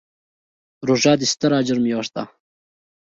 روژه 0.87 1.13
د 1.19 1.23
ستر 1.31 1.51
اجر 1.59 1.77
میاشت 1.85 2.11
ده. 2.15 2.23